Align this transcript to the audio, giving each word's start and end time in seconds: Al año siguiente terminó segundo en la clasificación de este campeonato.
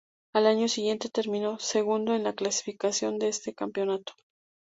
Al 0.33 0.47
año 0.47 0.67
siguiente 0.67 1.09
terminó 1.11 1.59
segundo 1.59 2.15
en 2.15 2.23
la 2.23 2.33
clasificación 2.33 3.19
de 3.19 3.27
este 3.27 3.53
campeonato. 3.53 4.13